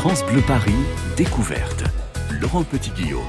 [0.00, 0.72] France Bleu Paris,
[1.14, 1.84] découverte.
[2.40, 3.20] Laurent Petit-Guillaume.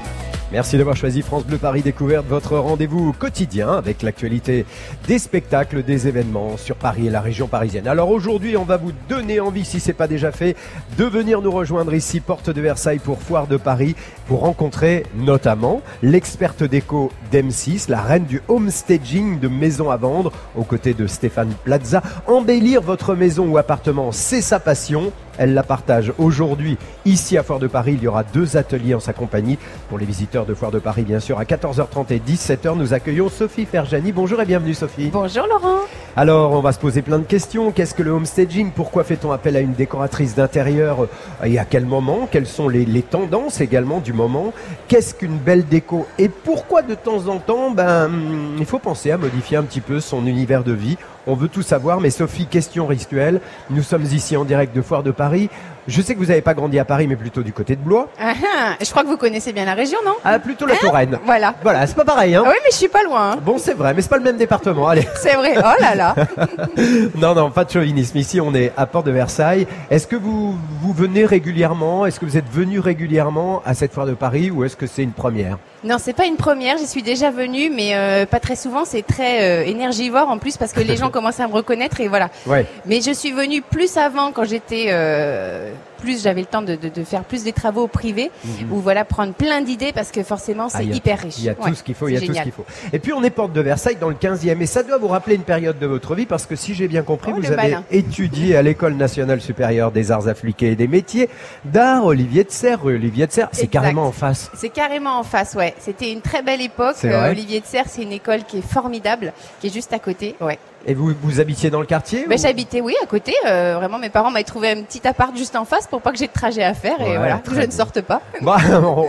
[0.52, 4.64] Merci d'avoir choisi France Bleu Paris Découverte, votre rendez-vous quotidien avec l'actualité
[5.06, 7.86] des spectacles, des événements sur Paris et la région parisienne.
[7.86, 10.56] Alors aujourd'hui, on va vous donner envie, si c'est pas déjà fait,
[10.96, 13.94] de venir nous rejoindre ici, porte de Versailles pour Foire de Paris,
[14.26, 20.64] pour rencontrer notamment l'experte déco d'M6, la reine du homestaging de maisons à vendre, aux
[20.64, 22.02] côtés de Stéphane Plaza.
[22.26, 25.12] Embellir votre maison ou appartement, c'est sa passion.
[25.38, 27.94] Elle la partage aujourd'hui ici à Foire de Paris.
[27.96, 31.02] Il y aura deux ateliers en sa compagnie pour les visiteurs de Foire de Paris,
[31.02, 31.38] bien sûr.
[31.38, 34.12] À 14h30 et 17h, nous accueillons Sophie Ferjani.
[34.12, 35.10] Bonjour et bienvenue Sophie.
[35.12, 35.80] Bonjour Laurent.
[36.14, 37.72] Alors, on va se poser plein de questions.
[37.72, 38.70] Qu'est-ce que le homestaging?
[38.70, 41.08] Pourquoi fait-on appel à une décoratrice d'intérieur?
[41.42, 42.28] Et à quel moment?
[42.30, 44.52] Quelles sont les, les, tendances également du moment?
[44.88, 46.06] Qu'est-ce qu'une belle déco?
[46.18, 48.10] Et pourquoi de temps en temps, ben,
[48.58, 51.62] il faut penser à modifier un petit peu son univers de vie on veut tout
[51.62, 53.40] savoir, mais Sophie, question rituelle.
[53.70, 55.50] Nous sommes ici en direct de Foire de Paris.
[55.88, 58.08] Je sais que vous n'avez pas grandi à Paris, mais plutôt du côté de Blois.
[58.20, 60.14] Ah, ah, je crois que vous connaissez bien la région, non?
[60.24, 60.78] Ah, plutôt la Hein?
[60.80, 61.18] Touraine.
[61.24, 61.54] Voilà.
[61.62, 63.32] Voilà, c'est pas pareil, hein Ah oui, mais je suis pas loin.
[63.32, 63.38] hein.
[63.44, 64.86] Bon, c'est vrai, mais c'est pas le même département.
[64.88, 65.06] Allez.
[65.20, 65.54] C'est vrai.
[65.58, 66.14] Oh là là.
[67.16, 68.16] Non, non, pas de chauvinisme.
[68.18, 69.66] Ici, on est à Port de Versailles.
[69.90, 72.06] Est-ce que vous, vous venez régulièrement?
[72.06, 75.02] Est-ce que vous êtes venu régulièrement à cette Foire de Paris ou est-ce que c'est
[75.02, 75.58] une première?
[75.84, 76.78] Non, c'est pas une première.
[76.78, 78.84] J'y suis déjà venue, mais euh, pas très souvent.
[78.84, 82.08] C'est très euh, énergivore en plus parce que les gens commencent à me reconnaître et
[82.08, 82.28] voilà.
[82.46, 82.66] Ouais.
[82.86, 85.91] Mais je suis venue plus avant quand j'étais euh, tardes.
[86.02, 88.30] Plus, j'avais le temps de, de, de faire plus des travaux privés
[88.70, 91.38] ou voilà prendre plein d'idées parce que forcément c'est Ah, hyper riche.
[91.38, 92.44] Il y a Ouais, tout ce qu'il faut, il y a c'est tout ce génial.
[92.44, 92.64] qu'il faut.
[92.92, 95.36] Et puis on est porte de Versailles dans le 15e et ça doit vous rappeler
[95.36, 97.84] une période de votre vie parce que si j'ai bien compris, Oh, vous avez malin.
[97.90, 101.28] étudié à l'école nationale supérieure des arts appliqués et des métiers
[101.64, 104.50] d'art Olivier de Serre, rue Olivier de Serre, c'est carrément en face.
[104.54, 105.74] C'est carrément en face, ouais.
[105.78, 106.96] C'était une très belle époque.
[107.02, 110.34] Vrai Olivier de Serre, c'est une école qui est formidable, qui est juste à côté.
[110.40, 110.58] Ouais.
[110.84, 113.32] Et vous vous habitiez dans le quartier Ben, ou- j'habitais, oui, à côté.
[113.46, 116.16] euh, vraiment, mes parents m'avaient trouvé un petit appart juste en face pour pas que
[116.16, 116.98] j'ai de trajet à faire.
[117.00, 118.22] Ouais, et voilà, que très je ne sorte pas.
[118.40, 118.56] Bah,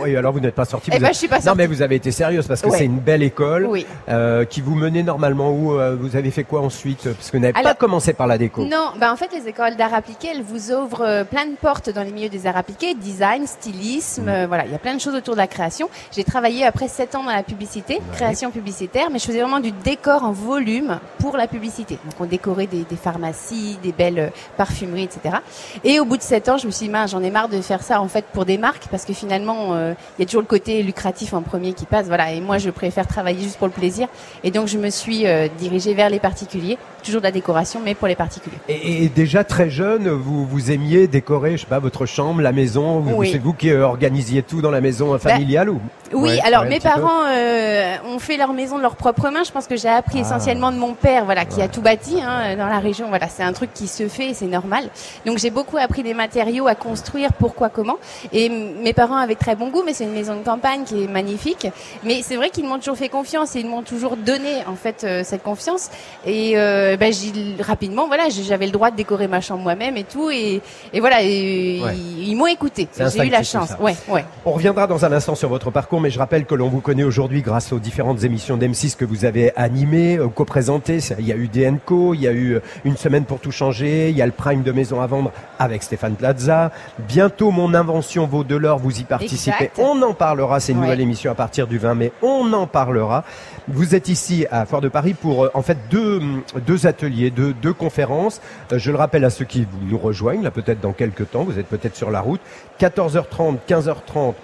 [0.06, 1.58] et alors vous n'êtes pas sorti Eh ben, je suis pas Non sortie.
[1.58, 2.76] mais vous avez été sérieuse parce que Ouais.
[2.78, 3.86] c'est une belle école Oui.
[4.10, 7.42] euh, qui vous menait normalement où euh, Vous avez fait quoi ensuite Parce que vous
[7.42, 8.64] n'avez pas commencé par la déco.
[8.66, 11.88] Non, ben en fait, les écoles d'art appliqué, elles vous ouvrent euh, plein de portes
[11.88, 15.00] dans les milieux des arts appliqués, design, stylisme, euh, voilà, il y a plein de
[15.00, 15.88] choses autour de la création.
[16.12, 19.72] J'ai travaillé après sept ans dans la publicité, création publicitaire, mais je faisais vraiment du
[19.72, 21.98] décor en volume pour la publicité.
[22.04, 25.36] Donc on décorait des, des pharmacies, des belles euh, parfumeries, etc.
[25.82, 26.72] Et au bout de sept ans, je me
[27.06, 29.94] j'en ai marre de faire ça en fait pour des marques, parce que finalement, euh,
[30.18, 32.32] il y a toujours le côté lucratif en premier qui passe, voilà.
[32.32, 34.08] Et moi, je préfère travailler juste pour le plaisir.
[34.42, 37.94] Et donc, je me suis euh, dirigée vers les particuliers, toujours de la décoration, mais
[37.94, 38.56] pour les particuliers.
[38.68, 42.52] Et, et déjà très jeune, vous vous aimiez décorer, je sais pas, votre chambre, la
[42.52, 43.00] maison.
[43.00, 43.30] vous- Oui.
[43.32, 45.80] C'est vous qui euh, organisiez tout dans la maison euh, familiale ou?
[46.12, 49.42] Oui, Ouais, alors ouais, mes parents euh, ont fait leur maison de leurs propres mains.
[49.44, 50.22] Je pense que j'ai appris Ah.
[50.22, 53.08] essentiellement de mon père, voilà, qui a tout bâti hein, dans la région.
[53.08, 54.84] Voilà, c'est un truc qui se fait, et c'est normal.
[55.26, 57.96] Donc j'ai beaucoup appris des matériaux à construire, pourquoi, comment.
[58.32, 61.08] Et mes parents avaient très bon goût, mais c'est une maison de campagne qui est
[61.08, 61.66] magnifique.
[62.04, 65.04] Mais c'est vrai qu'ils m'ont toujours fait confiance et ils m'ont toujours donné en fait
[65.04, 65.90] euh, cette confiance.
[66.26, 70.04] Et euh, ben, j'ai- rapidement, voilà, j'avais le droit de décorer ma chambre moi-même et
[70.04, 70.30] tout.
[70.30, 70.60] Et,
[70.92, 71.94] et voilà, et Ouais.
[71.96, 72.88] ils, ils m'ont écouté.
[72.98, 73.70] J'ai eu la chance.
[73.80, 74.24] Ouais, ouais.
[74.44, 77.04] On reviendra dans un instant sur votre parcours, mais je rappelle que l'on vous connaît
[77.04, 80.98] aujourd'hui grâce aux différentes émissions d'M6 que vous avez animées, euh, co-présentées.
[81.18, 84.10] Il y a eu DNCO, il y a eu euh, Une semaine pour tout changer,
[84.10, 86.70] il y a le Prime de Maison à vendre avec Stéphane Plaza.
[87.08, 89.64] Bientôt, Mon invention vaut de l'or, vous y participez.
[89.64, 89.78] Exact.
[89.78, 93.24] On en parlera, c'est une nouvelle émission à partir du 20 mai, on en parlera.
[93.68, 96.42] Vous êtes ici à Foire de Paris pour euh, en fait deux, hum,
[96.84, 98.40] deux ateliers, deux, deux conférences.
[98.72, 101.58] Euh, Je le rappelle à ceux qui nous rejoignent, là peut-être dans quelques temps, vous
[101.58, 102.40] êtes peut-être sur la route.
[102.78, 104.34] 14h30, 15h30,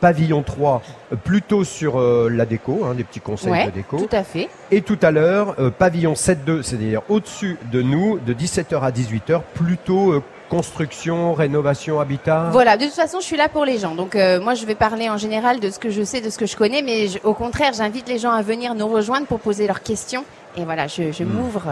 [0.00, 0.80] pavillon 3,
[1.12, 3.98] euh, plutôt sur euh, la déco, hein, des petits conseils Ouais, de déco.
[3.98, 4.48] tout à fait.
[4.70, 9.42] Et tout à l'heure, euh, pavillon 7-2, c'est-à-dire au-dessus de nous, de 17h à 18h,
[9.54, 12.48] plutôt euh, construction, rénovation, habitat.
[12.50, 13.94] Voilà, de toute façon, je suis là pour les gens.
[13.94, 16.38] Donc euh, moi, je vais parler en général de ce que je sais, de ce
[16.38, 19.38] que je connais, mais je- au contraire, j'invite les gens à venir nous rejoindre pour
[19.38, 20.24] poser leurs questions.
[20.56, 21.62] Et voilà, je, je m'ouvre.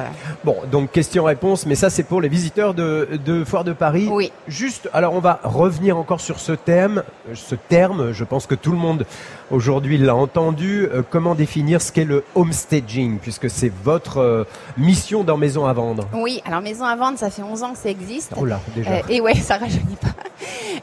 [0.44, 4.08] Bon, donc question-réponse, mais ça c'est pour les visiteurs de, de Foire de Paris.
[4.10, 4.30] Oui.
[4.46, 7.02] Juste, alors on va revenir encore sur ce thème,
[7.34, 9.04] ce terme, je pense que tout le monde
[9.50, 10.88] aujourd'hui l'a entendu.
[10.92, 14.44] Euh, comment définir ce qu'est le homestaging, puisque c'est votre euh,
[14.76, 16.06] mission dans Maison à vendre?
[16.12, 18.32] Oui, alors Maison à vendre, ça fait 11 ans que ça existe.
[18.36, 18.90] Oh là, déjà.
[18.90, 20.08] Euh, et ouais, ça rajeunit pas.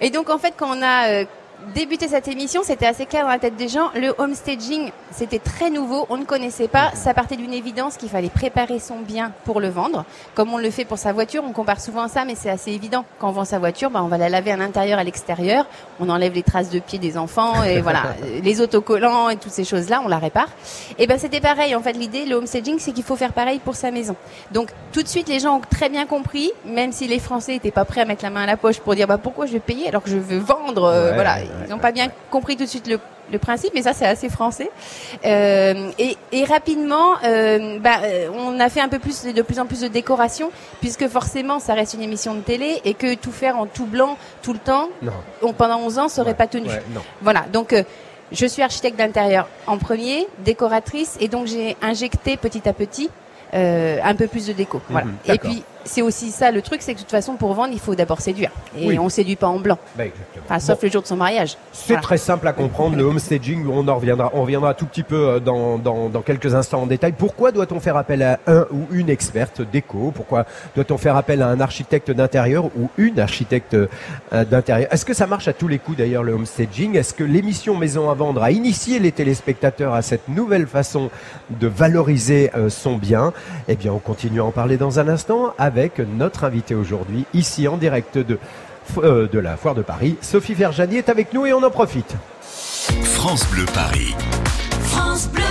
[0.01, 1.23] Et donc en fait, quand on a
[1.73, 3.89] débuté cette émission, c'était assez clair dans la tête des gens.
[3.95, 6.91] Le home staging, c'était très nouveau, on ne connaissait pas.
[6.93, 10.69] Ça partait d'une évidence qu'il fallait préparer son bien pour le vendre, comme on le
[10.69, 11.43] fait pour sa voiture.
[11.47, 13.05] On compare souvent à ça, mais c'est assez évident.
[13.19, 15.65] Quand on vend sa voiture, bah, on va la laver à l'intérieur, à l'extérieur.
[15.99, 18.03] On enlève les traces de pieds des enfants et voilà,
[18.43, 20.49] les autocollants et toutes ces choses-là, on la répare.
[20.99, 21.75] Et ben c'était pareil.
[21.75, 24.15] En fait, l'idée, le home staging, c'est qu'il faut faire pareil pour sa maison.
[24.51, 27.71] Donc tout de suite, les gens ont très bien compris, même si les Français n'étaient
[27.71, 29.59] pas prêts à mettre la main à la poche pour dire bah pourquoi je vais
[29.59, 30.83] payer alors que je veux vendre.
[30.85, 32.99] euh, Ouais, voilà, ils n'ont pas bien compris tout de suite le,
[33.31, 34.69] le principe, mais ça c'est assez français.
[35.25, 39.59] Euh, et, et rapidement, euh, bah, euh, on a fait un peu plus, de plus
[39.59, 43.31] en plus de décoration, puisque forcément ça reste une émission de télé et que tout
[43.31, 44.89] faire en tout blanc tout le temps,
[45.41, 46.67] on- pendant 11 ans, ça aurait pas tenu.
[46.69, 46.81] Ouais.
[47.21, 47.83] Voilà, donc euh,
[48.31, 53.09] je suis architecte d'intérieur en premier, décoratrice, et donc j'ai injecté petit à petit
[53.53, 54.81] un peu plus de déco.
[54.89, 55.05] Voilà.
[55.05, 57.71] Mhm, Et puis c'est aussi ça le truc, c'est que de toute façon pour vendre
[57.73, 58.99] il faut d'abord séduire, et Oui.
[58.99, 59.77] on séduit pas en blanc.
[59.97, 60.03] Bah.
[60.45, 61.57] Enfin, sauf le jour de son mariage.
[61.71, 62.01] C'est Voilà.
[62.01, 65.15] très simple à comprendre, le home staging, on en reviendra, on reviendra tout petit peu
[65.27, 67.13] euh, dans, dans, dans quelques instants en détail.
[67.17, 70.11] Pourquoi doit-on faire appel à un ou une experte déco?
[70.13, 70.45] Pourquoi
[70.75, 73.87] doit-on faire appel à un architecte d'intérieur ou une architecte euh,
[74.45, 74.91] d'intérieur?
[74.93, 77.75] Est-ce que ça marche à tous les coups d'ailleurs le home staging Est-ce que l'émission
[77.75, 81.09] Maison à vendre a initié les téléspectateurs à cette nouvelle façon
[81.49, 83.33] de valoriser euh, son bien?
[83.67, 85.74] Eh bien, on continue à en parler dans un instant avec
[86.17, 88.37] notre invité aujourd'hui, ici en direct de
[88.97, 90.15] euh, de la Foire de Paris.
[90.21, 92.15] Sophie Verjani est avec nous et on en profite.
[93.03, 94.15] France Bleu Paris.
[94.83, 95.43] France Bleu.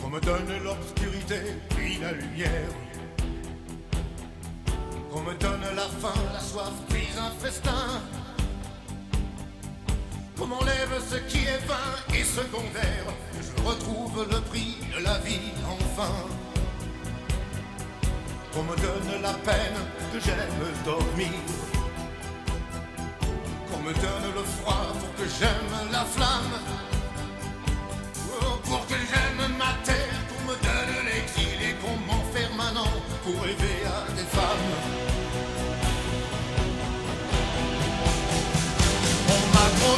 [0.00, 1.36] Qu'on me donne l'obscurité,
[1.70, 2.85] puis la lumière.
[5.76, 8.00] La faim, la soif, puis un festin.
[10.34, 13.08] Qu'on m'enlève ce qui est vain et secondaire.
[13.34, 16.14] Je retrouve le prix de la vie enfin.
[18.54, 19.80] Qu'on me donne la peine,
[20.14, 21.36] que j'aime dormir.
[23.70, 26.56] Qu'on me donne le froid pour que j'aime la flamme.
[28.40, 32.92] Oh, pour que j'aime ma terre, qu'on me donne l'exil et qu'on m'enferme un an
[33.22, 33.65] pour rêver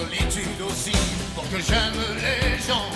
[0.00, 0.96] solitude aussi
[1.34, 2.90] pour que j'aime les gens.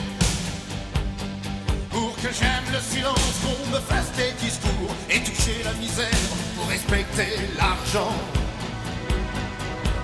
[1.90, 6.22] Pour que j'aime le silence, qu'on me fasse des discours et toucher la misère
[6.56, 8.14] pour respecter l'argent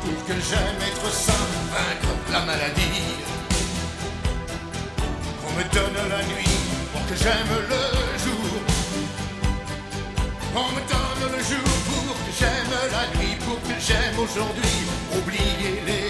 [0.02, 3.02] pour que j'aime être sain, vaincre la maladie.
[5.40, 6.58] Qu'on me donne la nuit
[6.92, 7.82] pour que j'aime le
[8.24, 8.50] jour.
[10.54, 14.76] On me donne le jour pour que j'aime la nuit, pour que j'aime aujourd'hui,
[15.16, 16.09] oubliez-les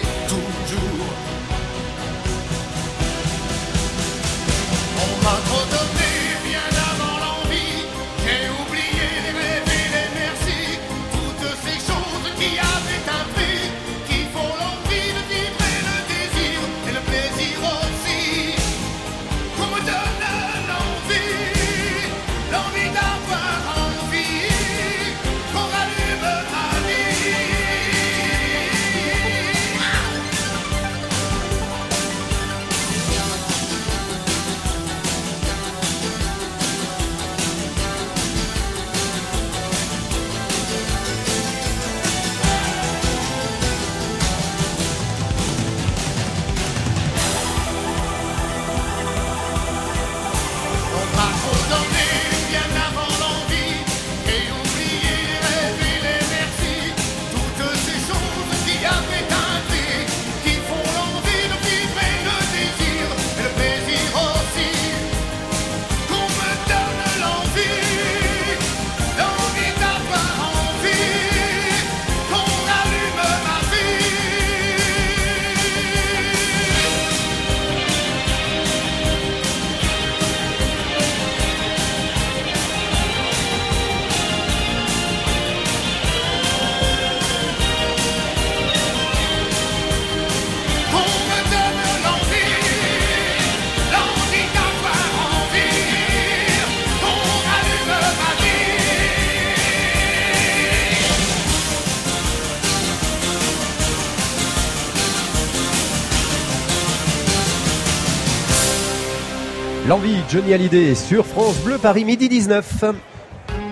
[109.87, 112.83] L'envie, Johnny Hallyday sur France Bleu Paris, midi 19.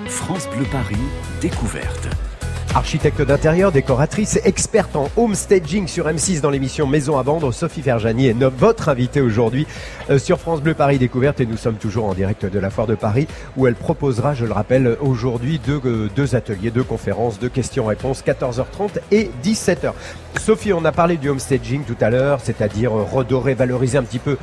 [0.07, 0.95] France Bleu Paris,
[1.39, 2.07] découverte.
[2.75, 7.81] Architecte d'intérieur, décoratrice, experte en home staging sur M6 dans l'émission Maison à vendre, Sophie
[7.81, 9.65] Ferjani est votre invitée aujourd'hui
[10.11, 12.85] euh, sur France Bleu Paris Découverte et nous sommes toujours en direct de la Foire
[12.85, 17.39] de Paris où elle proposera, je le rappelle, aujourd'hui deux, euh, deux ateliers, deux conférences,
[17.39, 19.93] deux questions-réponses, 14h30 et 17h.
[20.39, 24.03] Sophie, on a parlé du home staging tout à l'heure, c'est-à-dire euh, redorer, valoriser un
[24.03, 24.37] petit peu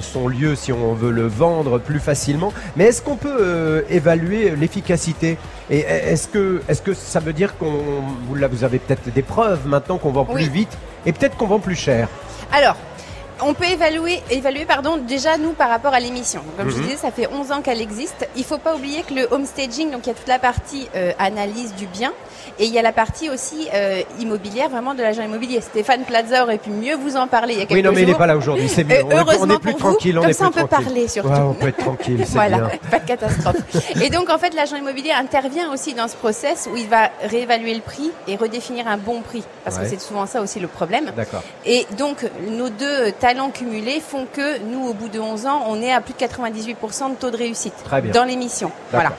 [0.00, 2.52] son lieu si on veut le vendre plus facilement.
[2.76, 5.38] Mais est-ce qu'on peut évaluer l'efficacité
[5.70, 7.72] Et est-ce que, est-ce que ça veut dire qu'on,
[8.26, 10.48] vous, là, vous avez peut-être des preuves maintenant qu'on vend plus Oui.
[10.48, 12.08] vite et peut-être qu'on vend plus cher?
[12.52, 12.76] Alors,
[13.42, 16.40] on peut évaluer, évaluer pardon, déjà nous par rapport à l'émission.
[16.56, 16.82] Comme je Mhm.
[16.82, 18.28] disais, ça fait 11 ans qu'elle existe.
[18.36, 20.88] Il faut pas oublier que le home staging, donc il y a toute la partie
[20.96, 22.12] euh, analyse du bien
[22.58, 25.60] et il y a la partie aussi euh, immobilière, vraiment de l'agent immobilier.
[25.60, 28.02] Stéphane Plaza aurait pu mieux vous en parler il y a quelques Oui, non, mais
[28.02, 28.82] il n'est pas là aujourd'hui, c'est.
[28.90, 30.60] Euh, on, est, on heureusement est plus pour vous, tranquille, on comme est ça, plus
[30.60, 30.86] on peut tranquille.
[30.86, 31.28] parler, surtout.
[31.30, 32.70] Ouais, on peut être tranquille, c'est Voilà, bien.
[32.90, 33.56] pas de catastrophe.
[34.02, 37.74] et donc en fait, l'agent immobilier intervient aussi dans ce process où il va réévaluer
[37.74, 39.84] le prix et redéfinir un bon prix, parce Ouais.
[39.84, 41.12] que c'est souvent ça aussi le problème.
[41.16, 41.42] D'accord.
[41.64, 45.82] Et donc, nos deux talents cumulés font que nous, au bout de 11 ans, on
[45.82, 48.10] est à plus de 98% de taux de réussite Très bien.
[48.12, 48.72] dans l'émission.
[48.90, 49.12] Voilà.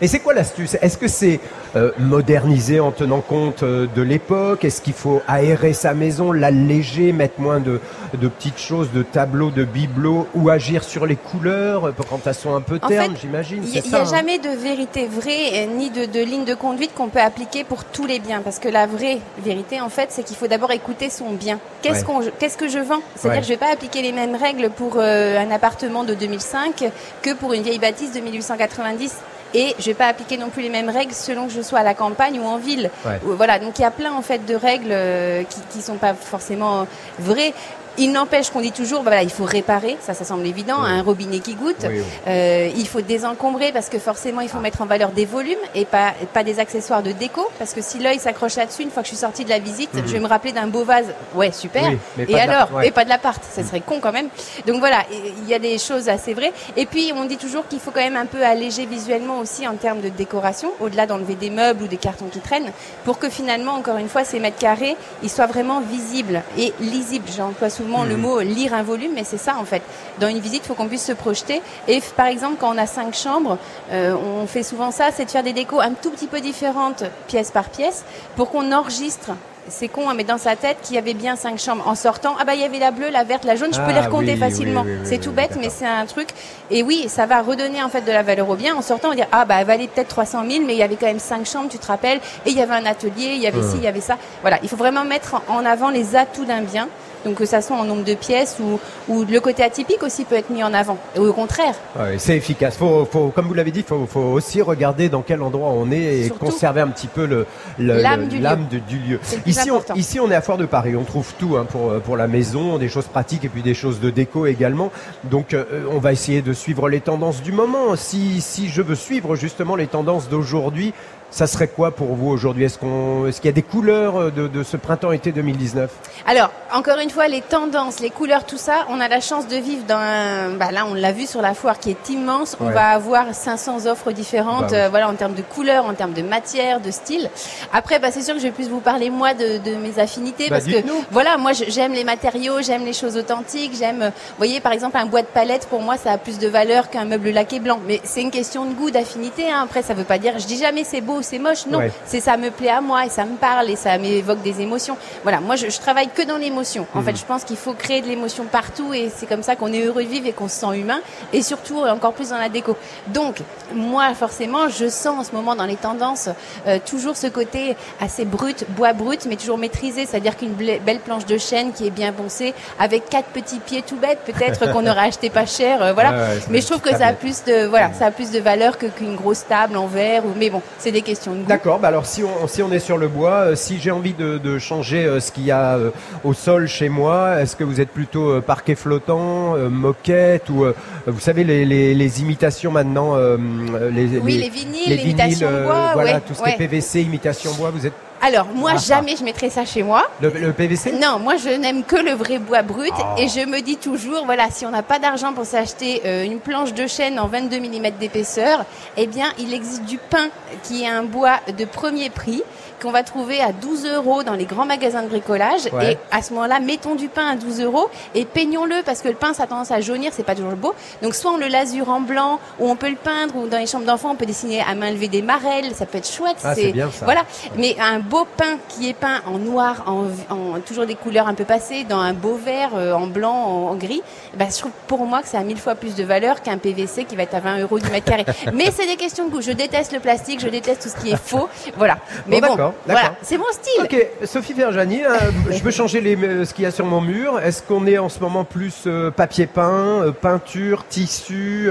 [0.00, 0.76] Et c'est quoi l'astuce?
[0.82, 1.40] Est-ce que c'est
[1.76, 4.64] euh, moderniser en tenant compte euh, de l'époque?
[4.64, 7.80] Est-ce qu'il faut aérer sa maison, l'alléger, mettre moins de,
[8.14, 11.92] de petites choses, de tableaux, de bibelots, ou agir sur les couleurs?
[12.10, 15.64] Quand elles sont un peu ternes, j'imagine Il n'y a hein jamais de vérité vraie
[15.64, 18.40] euh, ni de, de ligne de conduite qu'on peut appliquer pour tous les biens.
[18.42, 21.60] Parce que la vraie vérité, en fait, c'est qu'il faut d'abord écouter son bien.
[21.82, 22.04] Qu'est-ce Ouais.
[22.04, 23.00] qu'on, qu'est-ce que je vends?
[23.14, 23.40] C'est-à-dire Ouais.
[23.40, 26.84] que je ne vais pas appliquer les mêmes règles pour euh, un appartement de 2005
[27.22, 29.12] que pour une vieille bâtisse de 1890.
[29.54, 31.82] Et je vais pas appliquer non plus les mêmes règles selon que je sois à
[31.84, 32.90] la campagne ou en ville.
[33.06, 33.20] Ouais.
[33.22, 36.14] Voilà, donc il y a plein en fait de règles euh, qui qui sont pas
[36.14, 36.86] forcément
[37.20, 37.54] vraies.
[37.98, 40.90] Il n'empêche qu'on dit toujours, bah, voilà, il faut réparer, ça, ça semble évident, Oui.
[40.90, 41.76] un robinet qui goûte.
[41.82, 42.02] Oui, oui.
[42.26, 45.84] Euh, il faut désencombrer parce que forcément il faut mettre en valeur des volumes et
[45.84, 49.08] pas, pas des accessoires de déco parce que si l'œil s'accroche là-dessus une fois que
[49.08, 51.06] je suis sortie de la visite, je vais me rappeler d'un beau vase.
[51.34, 51.84] Ouais, super.
[51.90, 51.98] Mhm.
[52.16, 52.88] Mais et alors ouais.
[52.88, 54.28] Et pas de l'appart, ça serait con quand même.
[54.66, 56.52] Donc voilà, il y a des choses assez vraies.
[56.76, 59.74] Et puis on dit toujours qu'il faut quand même un peu alléger visuellement aussi en
[59.74, 62.72] termes de décoration, au-delà d'enlever des meubles ou des cartons qui traînent,
[63.04, 67.28] pour que finalement, encore une fois, ces mètres carrés, ils soient vraiment visibles et lisibles.
[67.36, 69.82] J'emploie souvent Le mot lire un volume, mais c'est ça en fait.
[70.20, 71.62] Dans une visite, il faut qu'on puisse se projeter.
[71.88, 73.58] Et par exemple, quand on a cinq chambres,
[73.92, 77.04] euh, on fait souvent ça, c'est de faire des décos un tout petit peu différentes,
[77.28, 78.04] pièce par pièce,
[78.36, 79.30] pour qu'on enregistre.
[79.66, 81.88] C'est con, hein, mais dans sa tête, qu'il y avait bien cinq chambres.
[81.88, 83.86] En sortant, ah bah il y avait la bleue, la verte, la jaune, je peux
[83.88, 84.82] Ah, les recompter oui, facilement.
[84.82, 86.28] oui, oui, oui, c'est tout bête, mais c'est un truc.
[86.70, 88.76] Et oui, ça va redonner en fait de la valeur au bien.
[88.76, 90.82] En sortant, on va dire ah bah elle valait peut-être 300 000, mais il y
[90.82, 93.38] avait quand même cinq chambres, tu te rappelles, et il y avait un atelier, il
[93.40, 94.18] y avait ci, il y avait ça.
[94.42, 96.88] Voilà, il faut vraiment mettre en avant les atouts d'un bien.
[97.24, 98.78] Donc que ça soit en nombre de pièces ou,
[99.08, 100.98] ou le côté atypique aussi peut être mis en avant.
[101.16, 102.76] Et au contraire, Ouais, c'est efficace.
[102.76, 105.96] Faut, faut, comme vous l'avez dit, faut, faut aussi regarder dans quel endroit on est
[105.96, 106.46] et Surtout.
[106.46, 107.46] conserver un petit peu le
[107.78, 109.20] le- L'âme le- du l'âme du lieu.
[109.46, 110.96] Ici on, ici, on est à Foire de Paris.
[110.96, 114.00] On trouve tout hein, pour pour la maison, des choses pratiques et puis des choses
[114.00, 114.90] de déco également.
[115.24, 117.96] Donc, euh, on va essayer de suivre les tendances du moment.
[117.96, 120.92] Si si je veux suivre justement les tendances d'aujourd'hui.
[121.34, 124.30] Ça serait quoi pour vous aujourd'hui Est-ce qu'on, est-ce qu'il y a des couleurs euh,
[124.30, 125.90] de, de ce printemps-été 2019
[126.28, 129.56] Alors, encore une fois, les tendances, les couleurs, tout ça, on a la chance de
[129.56, 130.50] vivre dans un...
[130.50, 132.56] Bah là, on l'a vu sur la foire qui est immense.
[132.60, 134.76] On va avoir 500 offres différentes, Bah oui.
[134.78, 137.28] euh, voilà, en termes de couleurs, en termes de matière, de style.
[137.72, 140.48] Après, bah, c'est sûr que je vais plus vous parler, moi, de, de mes affinités.
[140.48, 144.02] Bah, parce que, voilà, moi, j'aime les matériaux, j'aime les choses authentiques, j'aime...
[144.02, 146.46] euh, Vous voyez, par exemple, un bois de palette, pour moi, ça a plus de
[146.46, 147.80] valeur qu'un meuble laqué blanc.
[147.88, 149.50] Mais c'est une question de goût, d'affinité.
[149.50, 149.62] Hein.
[149.64, 150.38] Après, ça veut pas dire...
[150.38, 151.66] Je dis jamais c'est beau, c'est moche.
[151.66, 151.90] Non, Ouais.
[152.06, 154.96] c'est ça me plaît à moi et ça me parle et ça m'évoque des émotions.
[155.22, 156.86] Voilà, moi je, je travaille que dans l'émotion.
[156.94, 157.04] En Mhm.
[157.06, 159.82] fait, je pense qu'il faut créer de l'émotion partout et c'est comme ça qu'on est
[159.82, 161.00] heureux de vivre et qu'on se sent humain
[161.32, 162.76] et surtout euh, encore plus dans la déco.
[163.08, 163.36] Donc,
[163.74, 166.28] moi forcément, je sens en ce moment dans les tendances
[166.66, 171.26] euh, toujours ce côté assez brut, bois brut, mais toujours maîtrisé, c'est-à-dire qu'une belle planche
[171.26, 175.08] de chêne qui est bien poncée avec quatre petits pieds tout bêtes, peut-être qu'on aurait
[175.08, 176.12] acheté pas cher, euh, voilà.
[176.12, 178.78] Ouais, mais je trouve que ça a plus de voilà, ça a plus de valeur
[178.78, 181.36] que qu'une grosse table en verre ou mais bon, c'est des questions.
[181.46, 184.12] D'accord, bah alors si on, si on est sur le bois, euh, si j'ai envie
[184.14, 185.90] de, de changer euh, ce qu'il y a euh,
[186.24, 190.66] au sol chez moi, est-ce que vous êtes plutôt parquet flottant, moquette ou
[191.06, 196.20] vous savez les, les, les imitations maintenant, les, Oui, les vinyles, l'imitation bois, voilà ouais,
[196.26, 196.50] tout ce ouais.
[196.56, 197.92] qui est PVC, imitation bois, vous êtes
[198.26, 200.02] Alors, moi, Ah, jamais je mettrai ça chez moi.
[200.22, 202.90] le, le PVC Non, moi, je n'aime que le vrai bois brut.
[202.98, 203.16] Ah.
[203.18, 206.38] Et je me dis toujours, voilà, si on n'a pas d'argent pour s'acheter euh, une
[206.40, 208.64] planche de chêne en 22 mm d'épaisseur,
[208.96, 210.28] eh bien, il existe du pin
[210.62, 212.42] qui est un bois de premier prix
[212.82, 215.68] qu'on va trouver à 12 euros dans les grands magasins de bricolage.
[215.72, 215.92] Ouais.
[215.92, 219.14] Et à ce moment-là, mettons du pain à 12 euros et peignons-le parce que le
[219.14, 220.74] pain, ça a tendance à jaunir, c'est pas toujours beau.
[221.02, 223.66] Donc soit on le lasure en blanc, ou on peut le peindre, ou dans les
[223.66, 226.36] chambres d'enfants, on peut dessiner à main levée des marelles, ça peut être chouette.
[226.44, 227.04] Ah, c'est bien ça.
[227.04, 227.22] Voilà.
[227.56, 231.34] Mais un beau pain qui est peint en noir, en, en toujours des couleurs un
[231.34, 234.02] peu passées, dans un beau vert, euh, en blanc, en, en gris,
[234.36, 237.04] ben, je trouve pour moi que ça a mille fois plus de valeur qu'un PVC
[237.04, 238.24] qui va être à 20 euros du mètre carré.
[238.54, 239.42] Mais c'est des questions de goût.
[239.42, 241.48] Je déteste le plastique, je déteste tout ce qui est faux.
[241.76, 241.98] Voilà.
[242.28, 242.54] Mais bon,
[242.86, 243.82] voilà, c'est mon style.
[243.82, 245.18] Ok, Sophie Verjani, euh,
[245.50, 247.40] je veux changer les, euh, ce qu'il y a sur mon mur.
[247.40, 251.70] Est-ce qu'on est en ce moment plus papier peint, peinture, tissu,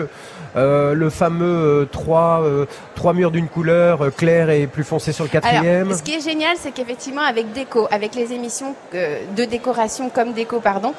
[0.55, 5.11] euh, le fameux euh, trois, euh, trois murs d'une couleur, euh, clair et plus foncé
[5.11, 8.75] sur le quatrième Alors, ce qui est génial, c'est qu'effectivement, avec déco, avec les émissions
[8.93, 10.93] de décoration comme déco, pardon,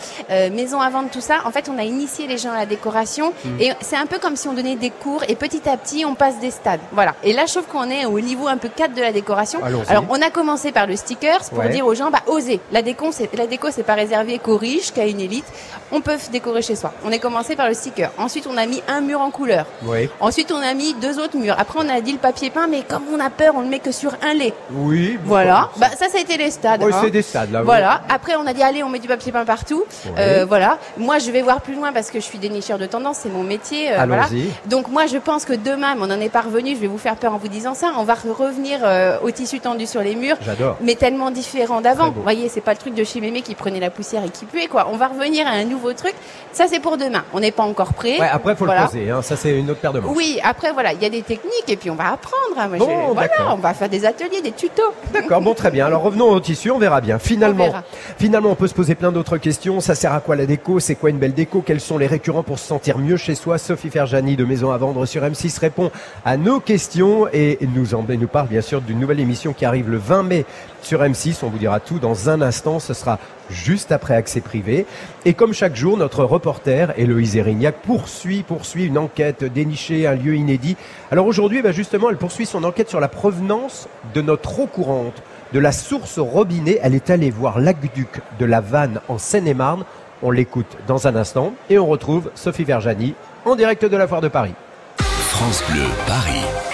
[0.52, 3.32] maison à vendre, tout ça, en fait, on a initié les gens à la décoration
[3.44, 3.60] Hmm.
[3.60, 6.14] et c'est un peu comme si on donnait des cours et petit à petit, on
[6.14, 6.80] passe des stades.
[6.92, 7.14] Voilà.
[7.22, 9.60] Et là, je trouve qu'on est au niveau un peu 4 de la décoration.
[9.88, 11.68] Alors, on a commencé par le stickers pour Ouais.
[11.70, 12.60] dire aux gens, bah, osez.
[12.72, 15.44] La déco, c'est, la déco, c'est pas réservé qu'aux riches, qu'à une élite.
[15.92, 16.92] On peut décorer chez soi.
[17.04, 18.10] On est commencé par le sticker.
[18.18, 19.43] Ensuite, on a mis un mur en couleur.
[19.82, 20.08] Oui.
[20.20, 21.56] Ensuite, on a mis deux autres murs.
[21.58, 23.78] Après, on a dit le papier peint, mais comme on a peur, on le met
[23.78, 24.52] que sur un lait.
[24.72, 25.18] Oui.
[25.24, 25.70] Voilà.
[25.76, 26.82] Bah, ça, ça a été les stades.
[26.82, 26.98] Oui, hein.
[27.02, 27.60] c'est des stades là.
[27.60, 27.64] oui.
[27.66, 28.02] Voilà.
[28.08, 29.84] Après, on a dit allez, on met du papier peint partout.
[30.18, 30.78] Euh, voilà.
[30.96, 33.42] Moi, je vais voir plus loin parce que je suis dénicheur de tendance, c'est mon
[33.42, 33.92] métier.
[33.92, 34.26] euh, voilà.
[34.66, 36.74] Donc moi, je pense que demain, mais on n'en est pas revenu.
[36.74, 37.92] Je vais vous faire peur en vous disant ça.
[37.98, 40.36] On va revenir euh, au tissu tendu sur les murs.
[40.44, 40.76] J'adore.
[40.80, 42.10] Mais tellement différent d'avant.
[42.10, 44.44] Vous voyez, c'est pas le truc de chez Mémé qui prenait la poussière et qui
[44.44, 44.88] puait, quoi.
[44.92, 46.14] On va revenir à un nouveau truc.
[46.52, 47.24] Ça, c'est pour demain.
[47.32, 48.18] On n'est pas encore prêt.
[48.20, 48.82] Ouais, après, faut Voilà.
[48.82, 49.10] le poser.
[49.10, 49.22] Hein.
[49.22, 50.16] Ça, c'est une autre paire de manches.
[50.16, 52.34] Oui, après, voilà, il y a des techniques et puis on va apprendre.
[52.58, 52.68] hein.
[52.68, 53.34] Moi, Bon, je- d'accord.
[53.38, 54.82] voilà, on va faire des ateliers, des tutos.
[55.12, 55.86] D'accord, bon, très bien.
[55.86, 57.18] Alors revenons au tissu, on verra bien.
[57.18, 57.82] Finalement, On verra.
[58.18, 59.80] finalement, on peut se poser plein d'autres questions.
[59.80, 60.80] Ça sert à quoi la déco?
[60.80, 61.62] C'est quoi une belle déco?
[61.64, 63.58] Quels sont les récurrents pour se sentir mieux chez soi?
[63.58, 65.90] Sophie Ferjani de Maison à vendre sur M6 répond
[66.24, 69.90] à nos questions et nous en nous parle bien sûr d'une nouvelle émission qui arrive
[69.90, 70.44] le 20 mai
[70.84, 71.38] sur M6.
[71.42, 72.78] On vous dira tout dans un instant.
[72.78, 73.18] Ce sera
[73.50, 74.86] juste après accès privé.
[75.24, 80.34] Et comme chaque jour, notre reporter Héloïse Erignac poursuit, poursuit une enquête, dénicher un lieu
[80.36, 80.76] inédit.
[81.10, 85.22] Alors aujourd'hui, bah justement, elle poursuit son enquête sur la provenance de notre eau courante,
[85.52, 86.78] de la source au robinet.
[86.82, 89.84] Elle est allée voir l'aqueduc de la Vanne en Seine-et-Marne.
[90.22, 94.20] On l'écoute dans un instant et on retrouve Sophie Verjani en direct de la foire
[94.20, 94.54] de Paris.
[94.98, 96.73] France Bleu Paris.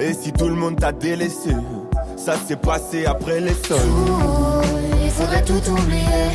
[0.00, 1.50] Et si tout le monde t'a délaissé,
[2.16, 3.78] ça s'est passé après les sols.
[5.04, 6.30] Il faudrait tout oublier.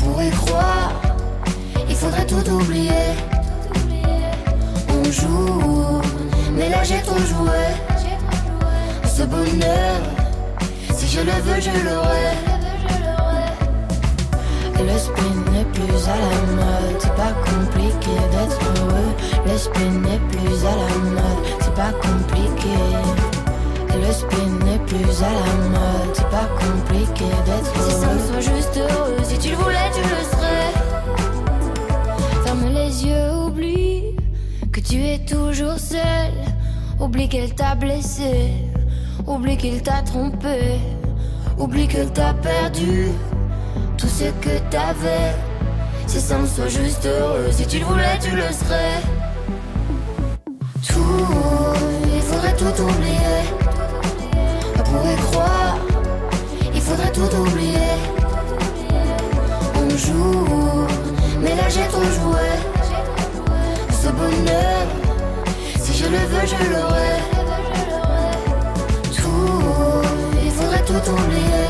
[0.00, 0.92] Pour y croire,
[1.88, 3.14] il faudrait tout oublier.
[4.88, 6.00] On joue,
[6.56, 7.62] mais là j'ai trop joué.
[9.04, 10.00] Ce bonheur,
[10.94, 12.34] si je le veux, je l'aurai.
[14.78, 19.12] Le spleen n'est plus à la mode, c'est pas compliqué d'être heureux.
[19.46, 22.76] Le spleen n'est plus à la mode, c'est pas compliqué.
[23.94, 27.90] Le spleen n'est plus à la mode, c'est pas compliqué d'être heureux.
[27.90, 30.72] Si ça me soit juste heureux, si tu le voulais, tu le serais.
[32.44, 34.16] Ferme les yeux, oublie
[34.72, 36.32] que tu es toujours seul.
[36.98, 38.52] Oublie qu'elle t'a blessé,
[39.26, 40.80] oublie qu'il t'a trompé,
[41.58, 43.08] oublie qu'elle t'a perdu
[43.98, 45.45] tout ce que t'avais.
[46.06, 49.02] Si ça me soit juste heureux, si tu le voulais, tu le serais.
[50.86, 51.26] Tout,
[52.14, 53.42] il faudrait tout oublier.
[54.84, 55.78] Pour y croire,
[56.74, 57.92] il faudrait tout oublier.
[59.74, 60.86] On joue,
[61.40, 62.48] mais là j'ai trop joué.
[63.90, 64.86] Ce bonheur,
[65.80, 67.16] si je le veux, je l'aurai.
[69.16, 70.02] Tout,
[70.44, 71.65] il faudrait tout oublier.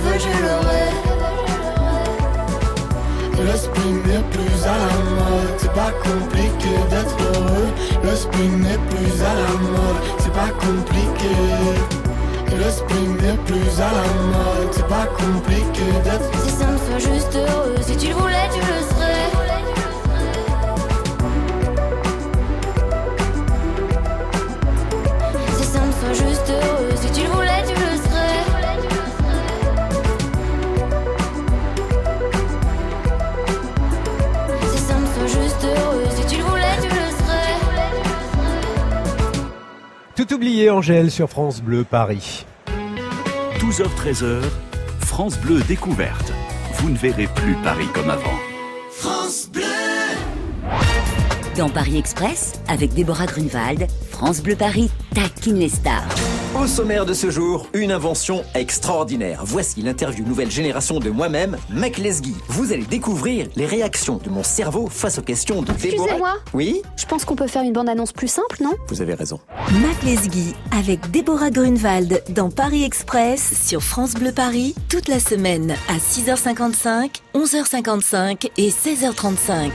[0.00, 1.10] Veux.
[3.42, 7.68] Le spin n'est plus à la mode, c'est pas compliqué d'être heureux.
[8.04, 11.34] Le spin n'est plus à la mode, c'est pas compliqué.
[12.56, 16.98] Le spin n'est plus à la mode, c'est pas compliqué d'être Si ça me soit
[17.12, 19.30] juste heureux, si tu le voulais, tu le serais.
[25.56, 27.59] Si ça me soit juste heureux, si tu le voulais,
[40.30, 42.46] Tout oublié, Angèle, sur France Bleu Paris.
[43.58, 44.42] 12h-13h,
[45.00, 46.32] France Bleu découverte.
[46.74, 48.38] Vous ne verrez plus Paris comme avant.
[51.56, 56.06] Dans Paris Express, avec Déborah Grunewald, France Bleu Paris taquine les stars.
[56.60, 59.40] Au sommaire de ce jour, une invention extraordinaire.
[59.46, 62.34] Voici l'interview nouvelle génération de moi-même, Mac Lesguy.
[62.48, 66.04] Vous allez découvrir les réactions de mon cerveau face aux questions de Déborah.
[66.04, 66.34] Excusez-moi.
[66.52, 68.74] Oui, Je pense qu'on peut faire une bande-annonce plus simple, non?
[68.88, 69.40] Vous avez raison.
[69.80, 75.74] Mac Lesguy, avec Déborah Grunewald, dans Paris Express, sur France Bleu Paris, toute la semaine,
[75.88, 79.70] à 6h55, 11h55 et 16h35.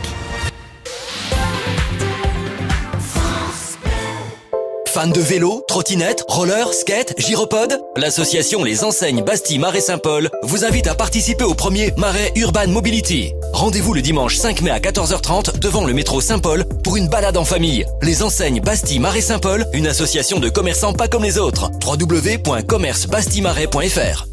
[4.96, 10.88] Fan de vélo, trottinette, roller, skate, gyropode L'association Les Enseignes Bastille Marais Saint-Paul vous invite
[10.88, 13.34] à participer au premier Marais Urban Mobility.
[13.52, 17.44] Rendez-vous le dimanche 5 mai à 14h30 devant le métro Saint-Paul pour une balade en
[17.44, 17.86] famille.
[18.04, 21.70] Les Enseignes Bastille Marais Saint-Paul, une association de commerçants pas comme les autres.
[21.86, 24.28] www.commercebastillemarais.fr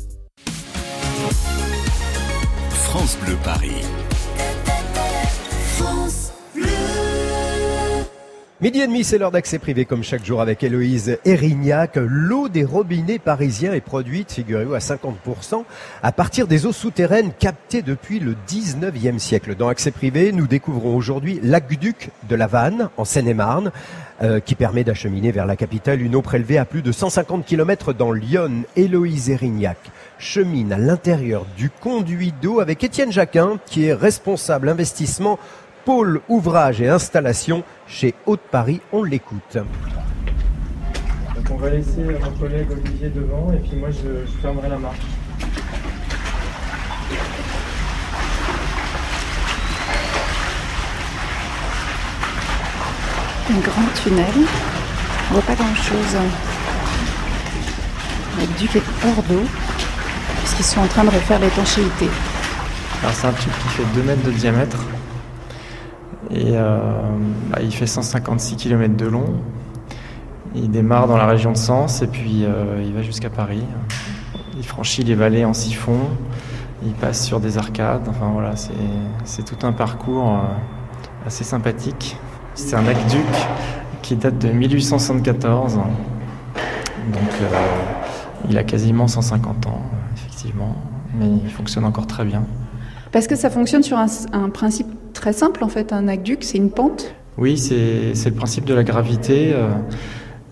[2.70, 3.82] France Bleu Paris.
[8.62, 11.96] Midi et demi, c'est l'heure d'accès privé comme chaque jour avec Héloïse Erignac.
[11.96, 15.64] L'eau des robinets parisiens est produite, figurez-vous, à 50%
[16.00, 19.56] à partir des eaux souterraines captées depuis le 19e siècle.
[19.56, 23.72] Dans accès privé, nous découvrons aujourd'hui l'aqueduc de la Vanne en Seine-et-Marne
[24.22, 27.92] euh, qui permet d'acheminer vers la capitale une eau prélevée à plus de 150 km
[27.92, 28.62] dans Lyon.
[28.76, 29.78] Héloïse Erignac
[30.18, 35.40] chemine à l'intérieur du conduit d'eau avec Étienne Jacquin qui est responsable investissement
[35.84, 38.80] pôle ouvrage et installation chez Haute-Paris.
[38.92, 39.56] On l'écoute.
[41.34, 44.78] Donc on va laisser mon collègue Olivier devant et puis moi je, je fermerai la
[44.78, 44.98] marche.
[53.50, 54.24] Un grand tunnel.
[55.30, 56.16] On voit pas grand chose.
[58.38, 59.42] Le duc est hors d'eau,
[60.38, 62.08] puisqu'ils sont en train de refaire l'étanchéité.
[63.02, 64.78] Alors c'est un tube qui fait 2 mètres de diamètre
[66.32, 66.78] et euh,
[67.50, 69.24] bah, il fait 156 km de long.
[70.54, 73.64] Il démarre dans la région de Sens et puis euh, il va jusqu'à Paris.
[74.56, 75.98] Il franchit les vallées en siphon,
[76.84, 78.06] il passe sur des arcades.
[78.08, 82.16] Enfin voilà, c'est- tout un parcours euh, assez sympathique.
[82.54, 83.26] C'est un aqueduc
[84.02, 85.76] qui date de 1874.
[85.76, 87.30] Donc
[88.48, 89.82] il a quasiment 150 ans,
[90.16, 90.76] effectivement,
[91.18, 92.44] mais il fonctionne encore très bien.
[93.10, 95.92] Parce que ça fonctionne sur un principe très simple en fait.
[95.92, 97.14] Un aqueduc, c'est une pente.
[97.38, 99.52] Oui, c'est le principe de la gravité.
[99.54, 99.70] euh,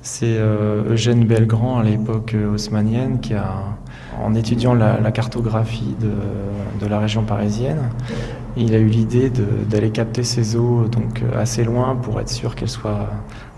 [0.03, 3.77] C'est euh, Eugène Belgrand, à l'époque euh, haussmannienne, qui a,
[4.23, 7.90] en étudiant la, cartographie de, la région parisienne,
[8.57, 9.31] il a eu l'idée
[9.68, 13.11] d'aller capter ces eaux donc assez loin pour être sûr qu'elles soient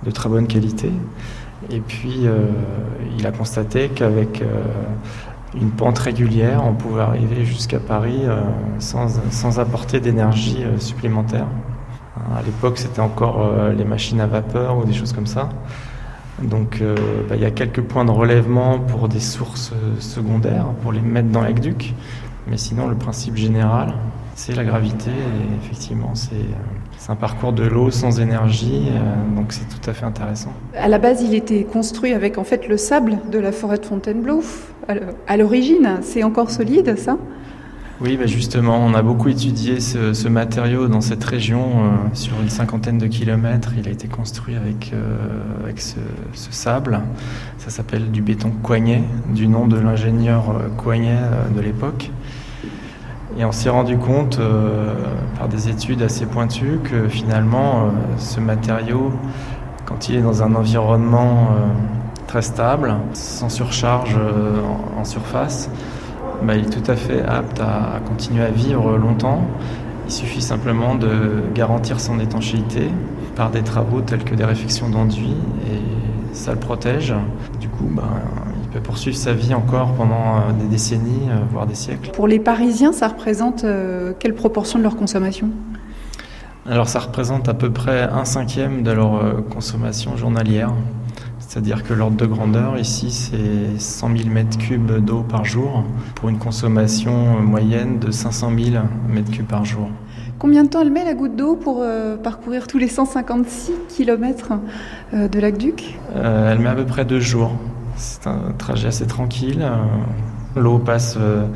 [0.05, 0.91] de très bonne qualité.
[1.71, 2.27] Et puis,
[3.19, 4.43] il a constaté qu'avec
[5.55, 8.41] une pente régulière, on pouvait arriver jusqu'à Paris euh,
[8.79, 11.47] sans, sans apporter d'énergie euh, supplémentaire.
[12.35, 15.49] À l'époque, c'était encore euh, les machines à vapeur ou des choses comme ça.
[16.43, 16.83] Donc,
[17.29, 21.29] bah, il y a quelques points de relèvement pour des sources secondaires, pour les mettre
[21.29, 21.95] dans l'aqueduc.
[22.49, 23.95] Mais sinon, le principe général,
[24.35, 25.11] c'est la gravité.
[25.11, 26.47] Et effectivement, c'est
[27.03, 28.85] c'est un parcours de l'eau sans énergie.
[28.91, 30.53] euh, donc, c'est tout à fait intéressant.
[30.79, 33.85] À la base, il était construit avec en fait le sable de la forêt de
[33.85, 34.45] Fontainebleau.
[35.27, 37.19] À l'origine, c'est encore solide, ça?
[38.01, 42.41] Oui, bah justement, on a beaucoup étudié ce, ce matériau dans cette région euh, sur
[42.41, 43.73] une cinquantaine de kilomètres.
[43.77, 45.17] Il a été construit avec, euh,
[45.65, 45.97] avec ce,
[46.35, 47.01] ce sable.
[47.59, 49.03] Ça s'appelle du béton Coignet,
[49.35, 51.19] du nom de l'ingénieur Coignet
[51.55, 52.13] de l'époque.
[53.39, 54.93] Et on s'est rendu compte euh,
[55.39, 59.11] par des études assez pointues que finalement, euh, ce matériau,
[59.87, 61.67] quand il est dans un environnement euh,
[62.27, 64.17] très stable, sans surcharge
[64.99, 65.69] en- surface,
[66.45, 69.43] bah, il est tout à fait apte à, continuer à vivre longtemps.
[70.07, 72.89] Il suffit simplement de garantir son étanchéité
[73.35, 75.35] par des travaux tels que des réfections d'enduit
[75.67, 77.15] et ça le protège.
[77.61, 81.75] Du coup, il peut poursuivre sa vie encore pendant euh, des décennies, euh, voire des
[81.75, 82.11] siècles.
[82.13, 85.51] Pour les Parisiens, ça représente euh, quelle proportion de leur consommation?
[86.69, 90.73] Alors ça représente à peu près un cinquième de leur consommation journalière.
[91.41, 96.29] C'est-à-dire que l'ordre de grandeur ici, c'est 100 000 mètres cubes d'eau par jour pour
[96.29, 99.89] une consommation moyenne de 500 000 mètres cubes par jour.
[100.39, 104.53] Combien de temps elle met la goutte d'eau pour euh, parcourir tous les 156 km
[105.13, 107.53] de l'aqueduc Euh, elle met à peu près deux jours.
[107.97, 109.63] C'est un trajet assez tranquille.
[109.63, 109.77] Euh,
[110.55, 111.47] L'eau passe euh,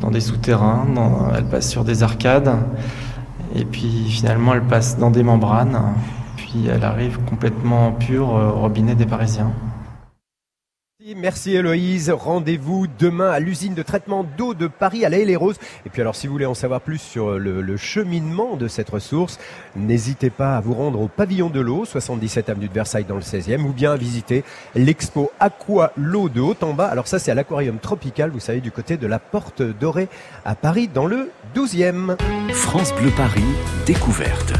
[0.00, 0.86] dans des souterrains,
[1.36, 2.54] elle passe sur des arcades,
[3.54, 5.80] et puis finalement elle passe dans des membranes,
[6.36, 9.50] puis elle arrive complètement pure euh, au robinet des Parisiens.
[11.16, 12.08] Merci Héloïse.
[12.10, 15.58] Rendez-vous demain à l'usine de traitement d'eau de Paris à la les Roses.
[15.84, 18.88] Et puis alors si vous voulez en savoir plus sur le, le cheminement de cette
[18.88, 19.38] ressource,
[19.76, 23.20] n'hésitez pas à vous rendre au pavillon de l'eau, 77 avenue de Versailles dans le
[23.20, 26.86] 16e, ou bien à visiter l'expo Aqua l'eau de haut en bas.
[26.86, 30.08] Alors ça c'est à l'aquarium tropical, vous savez, du côté de la Porte Dorée
[30.46, 32.16] à Paris dans le 12e.
[32.54, 33.44] France Bleu Paris,
[33.84, 34.54] découverte.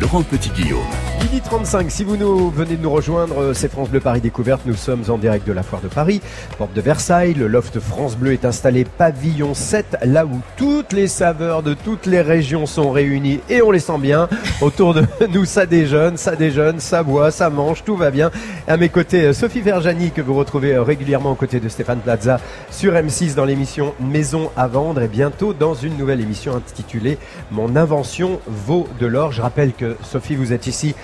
[0.00, 0.80] Laurent Petit-Guillaume.
[1.24, 4.60] Midi 35, si vous nous venez de nous rejoindre, euh, c'est France Bleu Paris Découverte.
[4.66, 6.20] Nous sommes en direct de la foire de Paris,
[6.58, 7.32] porte de Versailles.
[7.32, 12.04] Le loft France Bleu est installé pavillon 7, là où toutes les saveurs de toutes
[12.04, 14.28] les régions sont réunies et on les sent bien.
[14.60, 18.30] Autour de nous, ça déjeune, ça déjeune, ça boit, ça mange, tout va bien.
[18.68, 22.00] À mes côtés, euh, Sophie Verjani, que vous retrouvez euh, régulièrement aux côtés de Stéphane
[22.00, 22.38] Plaza
[22.70, 27.16] sur M6 dans l'émission Maison à vendre et bientôt dans une nouvelle émission intitulée
[27.50, 29.32] Mon invention vaut de l'or.
[29.32, 30.94] Je rappelle que Sophie, vous êtes ici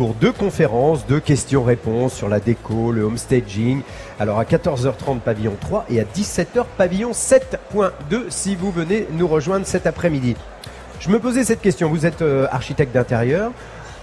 [0.00, 3.82] pour deux conférences, deux questions-réponses sur la déco, le homestaging.
[4.18, 7.90] Alors à 14h30 pavillon 3 et à 17h pavillon 7.2
[8.30, 10.36] si vous venez nous rejoindre cet après-midi.
[11.00, 13.52] Je me posais cette question, vous êtes euh, architecte d'intérieur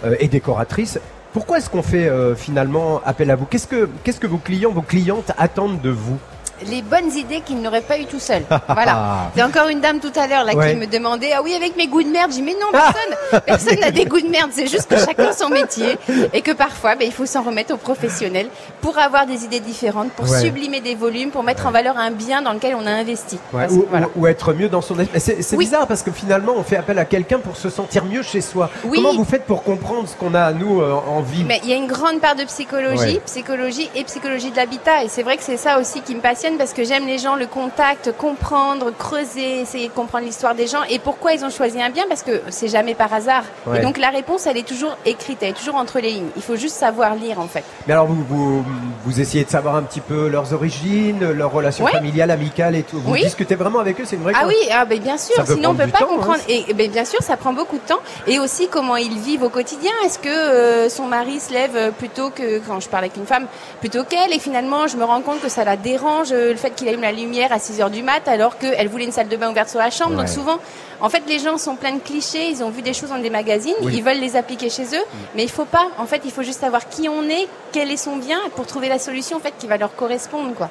[0.05, 0.99] euh, et décoratrice.
[1.33, 3.45] Pourquoi est-ce qu'on fait euh, finalement appel à vous?
[3.45, 6.19] Qu'est-ce que qu'est-ce que vos clients, vos clientes attendent de vous?
[6.65, 8.43] Les bonnes idées qu'il n'aurait pas eu tout seul.
[8.67, 9.29] Voilà.
[9.35, 10.71] C'est encore une dame tout à l'heure là Ouais.
[10.71, 12.31] qui me demandait ah oui avec mes goûts de merde.
[12.31, 14.49] J'ai dit mais non personne, personne n'a des goûts de merde.
[14.53, 15.97] C'est juste que chacun son métier
[16.33, 18.47] et que parfois ben, il faut s'en remettre aux professionnels
[18.81, 20.39] pour avoir des idées différentes, pour Ouais.
[20.41, 23.35] sublimer des volumes, pour mettre en valeur un bien dans lequel on a investi.
[23.53, 24.07] Ouais, Parce- ou, voilà.
[24.15, 27.05] ou- ou être mieux dans son C'est bizarre parce que finalement on fait appel à
[27.05, 28.69] quelqu'un pour se sentir mieux chez soi.
[28.83, 28.97] Oui.
[29.01, 31.43] Comment vous faites pour comprendre ce qu'on a nous euh, en vie?
[31.43, 35.03] Mais il y a une grande part de psychologie, psychologie et psychologie de l'habitat.
[35.03, 37.35] Et c'est vrai que c'est ça aussi qui me passionne parce que j'aime les gens,
[37.35, 41.81] le contact, comprendre, creuser, essayer de comprendre l'histoire des gens et pourquoi ils ont choisi
[41.81, 43.43] un bien parce que c'est jamais par hasard.
[43.65, 43.79] Ouais.
[43.79, 46.29] Et donc la réponse, elle est toujours écrite, elle est toujours entre les lignes.
[46.35, 47.63] Il faut juste savoir lire en fait.
[47.87, 48.63] Mais alors vous, vous,
[49.03, 51.91] vous essayez de savoir un petit peu leurs origines, leurs relations Ouais.
[51.91, 52.99] familiales, amicales et tout.
[52.99, 53.23] Vous Oui.
[53.23, 55.73] discutez vraiment avec eux, c'est une vraie Ah oui, ah ben bien sûr, sinon on
[55.73, 56.39] prendre peut pas temps, comprendre.
[56.39, 56.45] hein.
[56.49, 57.99] Et et ben bien sûr, ça prend beaucoup de temps.
[58.27, 59.91] Et aussi comment ils vivent au quotidien.
[60.05, 63.25] Est-ce que euh, son mari se lève euh, plutôt que quand je parle avec une
[63.25, 63.45] femme,
[63.79, 64.33] plutôt qu'elle?
[64.33, 67.11] Et finalement, je me rends compte que ça la dérange le fait qu'il allume la
[67.11, 69.79] lumière à 6 heures du mat alors qu'elle voulait une salle de bain ouverte sur
[69.79, 70.11] la chambre.
[70.11, 70.17] Ouais.
[70.17, 70.57] Donc souvent,
[71.01, 72.49] en fait, les gens sont pleins de clichés.
[72.49, 73.93] Ils ont vu des choses dans des magazines, Oui.
[73.95, 75.03] ils veulent les appliquer chez eux,
[75.35, 75.87] mais il faut pas.
[75.97, 78.89] En fait, il faut juste savoir qui on est, quel est son bien, pour trouver
[78.89, 80.69] la solution en fait qui va leur correspondre, quoi.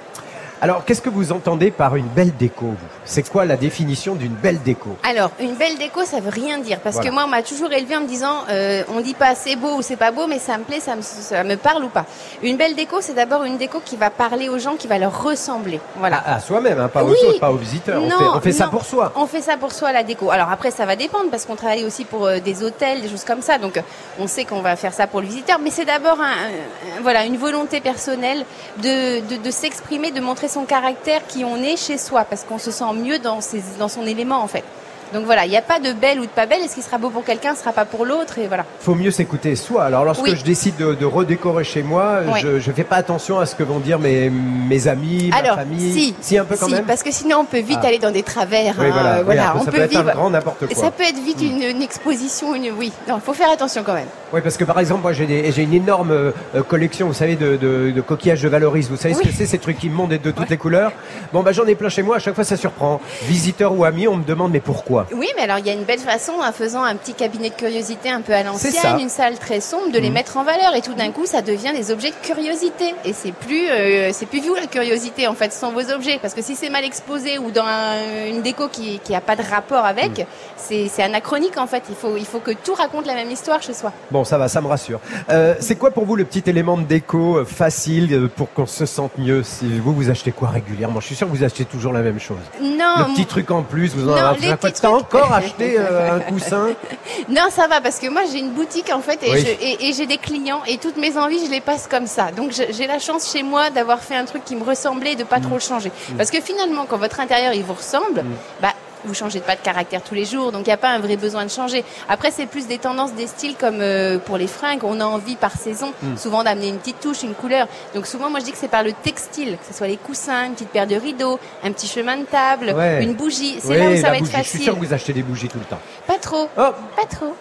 [0.62, 2.72] Alors qu'est-ce que vous entendez par une belle déco
[3.04, 4.96] C'est quoi la définition d'une belle déco?
[5.02, 6.80] Alors, une belle déco, ça veut rien dire.
[6.80, 7.10] Parce Voilà.
[7.10, 9.76] que moi, on m'a toujours élevé en me disant, euh, on dit pas c'est beau
[9.76, 12.06] ou c'est pas beau, mais ça me plaît, ça me, ça me parle ou pas.
[12.42, 15.22] Une belle déco, c'est d'abord une déco qui va parler aux gens, qui va leur
[15.22, 15.78] ressembler.
[15.98, 16.22] Voilà.
[16.26, 17.16] À soi-même, hein, pas aux Oui.
[17.28, 18.02] autres, pas aux visiteurs.
[18.02, 19.12] on fait, on fait ça pour soi.
[19.14, 20.30] On fait ça pour soi, la déco.
[20.30, 23.24] Alors après, ça va dépendre parce qu'on travaille aussi pour euh, des hôtels, des choses
[23.24, 23.58] comme ça.
[23.58, 23.82] Donc, euh,
[24.18, 25.58] on sait qu'on va faire ça pour le visiteur.
[25.62, 28.44] Mais c'est d'abord un, un- voilà, une volonté personnelle
[28.78, 32.58] de, de, de s'exprimer, de montrer son caractère, qui on est chez soi, parce qu'on
[32.58, 34.64] se sent mieux dans, ses, dans son élément, en fait.
[35.14, 36.60] Donc voilà, il n'y a pas de belle ou de pas belle.
[36.64, 38.38] Et ce qui sera beau pour quelqu'un ne sera pas pour l'autre.
[38.38, 38.64] Et voilà.
[38.80, 39.84] Faut mieux s'écouter soi.
[39.84, 40.34] Alors lorsque Oui.
[40.36, 43.62] je décide de, de redécorer chez moi, je, je fais pas attention à ce que
[43.62, 46.14] vont dire mes, mes amis, ma famille.
[46.20, 46.84] si, un peu quand si, même.
[46.84, 47.86] parce que sinon on peut vite Ah.
[47.86, 48.74] aller dans des travers.
[48.78, 49.54] Oui, hein, voilà.
[49.56, 50.74] on ça peut peut être un grand n'importe quoi.
[50.74, 52.92] Ça peut être vite une, une exposition, une oui.
[53.08, 54.08] Non, il faut faire attention quand même.
[54.32, 56.32] Oui, parce que par exemple, moi j'ai une énorme euh,
[56.66, 58.88] collection, vous savez, de, de, de coquillages de Valoris.
[58.90, 60.92] Vous savez ce que c'est, ces trucs qui montent de toutes les couleurs?
[61.32, 63.00] Bon, bah j'en ai plein chez moi, à chaque fois ça surprend.
[63.24, 64.95] Visiteurs ou amis, on me demande, mais pourquoi?
[65.14, 67.54] Oui, mais alors il y a une belle façon, en faisant un petit cabinet de
[67.54, 70.14] curiosité un peu à l'ancienne, une salle très sombre, de les Mhm.
[70.14, 70.74] mettre en valeur.
[70.74, 72.94] Et tout d'un coup, ça devient des objets de curiosité.
[73.04, 76.18] Et c'est plus, euh, c'est plus vous la curiosité en fait, ce sont vos objets.
[76.22, 79.36] Parce que si c'est mal exposé ou dans un- une déco qui qui a pas
[79.36, 80.88] de rapport avec, Mhm.
[80.88, 81.82] c'est anachronique en fait.
[81.88, 83.92] Il faut il faut que tout raconte la même histoire chez soi.
[84.10, 85.00] Bon, ça va, ça me rassure.
[85.30, 88.86] Euh, c'est quoi pour vous le petit élément de déco euh, facile pour qu'on se
[88.86, 91.00] sente mieux si Vous, vous achetez quoi régulièrement?
[91.00, 92.38] Je suis sûr que vous achetez toujours la même chose.
[92.60, 93.06] Non.
[93.08, 96.16] le petit truc en plus, vous en Non, avez les de t'as encore acheté euh,
[96.16, 96.68] un coussin
[97.28, 99.40] Non, ça va parce que moi j'ai une boutique en fait et, Oui.
[99.40, 102.30] je- et- et j'ai des clients et toutes mes envies je les passe comme ça.
[102.36, 105.24] Donc j'ai la chance chez moi d'avoir fait un truc qui me ressemblait et de
[105.24, 105.90] pas trop le changer.
[106.10, 106.16] Mm.
[106.16, 108.24] Parce que finalement quand votre intérieur il vous ressemble,
[108.62, 108.72] bah
[109.04, 111.16] vous changez pas de caractère tous les jours, donc il n'y a pas un vrai
[111.16, 111.84] besoin de changer.
[112.08, 115.36] Après, c'est plus des tendances, des styles comme euh, pour les fringues, on a envie
[115.36, 116.16] par saison, Mm.
[116.16, 117.66] souvent d'amener une petite touche, une couleur.
[117.94, 120.46] Donc souvent, moi je dis que c'est par le textile, que ce soit les coussins,
[120.46, 123.02] une petite paire de rideaux, un petit chemin de table, Ouais.
[123.02, 123.58] une bougie.
[123.60, 124.32] C'est là où ça va être bougie.
[124.32, 124.62] Je suis facile.
[124.62, 125.78] sûr que vous achetez des bougies tout le temps.
[126.06, 126.48] Pas trop.
[126.56, 126.70] Oh.
[126.96, 127.34] Pas trop.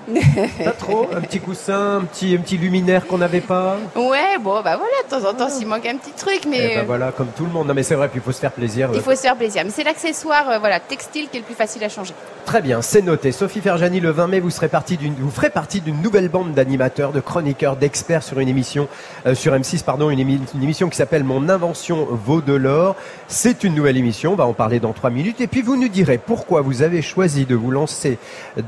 [0.64, 4.62] Pas trop Un petit coussin, un petit, un petit luminaire qu'on n'avait pas Ouais, bon,
[4.62, 6.84] bah voilà, de temps en temps, s'il manque un petit truc, mais Eh ben euh,
[6.86, 7.68] voilà, comme tout le monde.
[7.68, 8.90] Non mais c'est vrai, puis il faut se faire plaisir.
[8.94, 9.64] il faut se faire plaisir.
[9.66, 12.14] Mais c'est l'accessoire, euh, voilà, textile qui est le plus facile à changer.
[12.46, 13.32] Très bien, c'est noté.
[13.32, 16.54] Sophie Ferjani, le 20 mai, vous, serez partie d'une, vous ferez partie d'une nouvelle bande
[16.54, 18.88] d'animateurs, de chroniqueurs, d'experts sur une émission,
[19.26, 22.96] euh, sur M6, pardon, une, émi- une émission qui s'appelle Mon invention vaut de l'or.
[23.28, 25.42] C'est une nouvelle émission, on va en parler dans trois minutes.
[25.42, 28.20] Et puis vous nous direz pourquoi vous avez choisi de vous lancer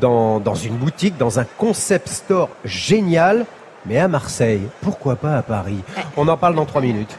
[0.02, 3.46] dans, dans une boutique, dans un concept store génial,
[3.86, 4.62] mais à Marseille.
[4.82, 5.84] Pourquoi pas à Paris?
[6.18, 7.16] On en parle dans trois minutes.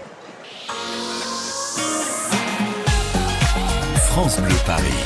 [4.11, 5.05] France Bleu Paris.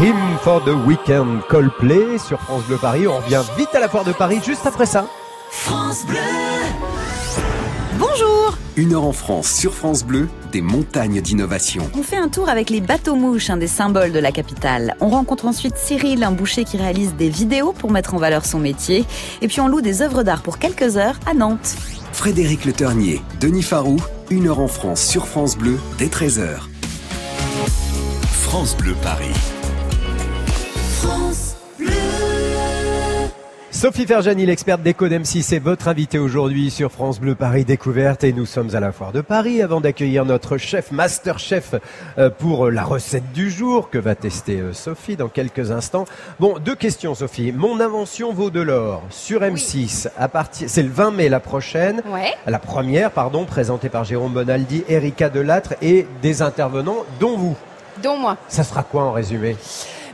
[0.00, 3.08] Him for the Weekend Coldplay sur France Bleu Paris.
[3.08, 5.08] On revient vite à la foire de Paris juste après ça.
[5.50, 6.18] France Bleu.
[7.98, 11.90] Bonjour une heure en France sur France Bleu, des montagnes d'innovation.
[11.98, 14.94] On fait un tour avec les bateaux mouches, un des symboles de la capitale.
[15.00, 18.60] On rencontre ensuite Cyril, un boucher qui réalise des vidéos pour mettre en valeur son
[18.60, 19.04] métier.
[19.42, 21.74] Et puis on loue des œuvres d'art pour quelques heures à Nantes.
[22.12, 23.96] Frédéric Le Ternier, Denis Farou,
[24.30, 26.58] une heure en France sur France Bleu, dès 13h.
[28.30, 29.34] France Bleu Paris.
[33.78, 38.32] Sophie Ferjani, l'experte d'éco d'M6, est votre invitée aujourd'hui sur France Bleu Paris Découverte et
[38.32, 41.76] nous sommes à la foire de Paris avant d'accueillir notre chef, master chef
[42.18, 46.06] euh, pour la recette du jour que va tester euh, Sophie dans quelques instants.
[46.40, 47.52] Bon, deux questions Sophie.
[47.52, 52.02] Mon invention vaut de l'or sur M6 à partir, c'est le 20 mai la prochaine.
[52.12, 52.34] Ouais.
[52.48, 57.56] La première, pardon, présentée par Jérôme Bonaldi, Erika Delattre et des intervenants dont vous.
[58.02, 58.38] Dont moi.
[58.48, 59.56] Ça sera quoi en résumé?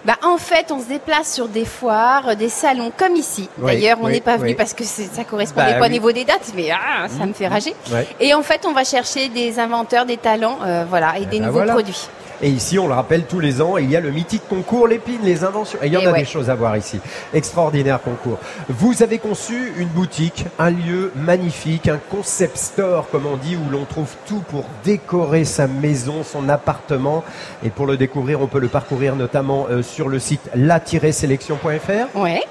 [0.05, 3.49] Bah, en fait, on se déplace sur des foires, euh, des salons comme ici.
[3.59, 4.55] Oui, D'ailleurs, on oui, n'est pas venu oui.
[4.55, 5.87] parce que ça correspondait Bah pas oui.
[5.89, 7.75] au niveau des dates, mais ah, ça me fait rager.
[7.91, 8.07] Ouais.
[8.21, 11.47] Et en fait, on va chercher des inventeurs, des talents, euh, voilà, et des ben
[11.47, 11.73] nouveaux voilà.
[11.73, 12.09] produits.
[12.43, 15.21] Et ici, on le rappelle tous les ans, il y a le mythique concours Lépine,
[15.23, 15.79] les inventions.
[15.83, 16.21] Et il y en Et a ouais.
[16.21, 17.01] des choses à voir ici.
[17.33, 18.39] Extraordinaire concours.
[18.69, 23.71] Vous avez conçu une boutique, un lieu magnifique, un concept store, comme on dit, où
[23.71, 27.25] l'on trouve tout pour décorer sa maison, son appartement.
[27.65, 32.19] Et pour le découvrir, on peut le parcourir notamment euh, sur le site la-sélection.fr.
[32.19, 32.43] Ouais.